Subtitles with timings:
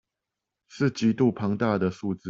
[0.67, 2.19] 是極度龐大的數字